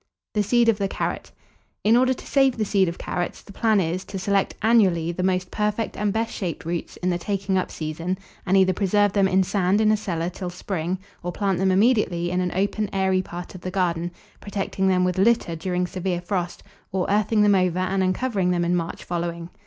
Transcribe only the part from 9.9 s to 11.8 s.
a cellar till spring, or plant them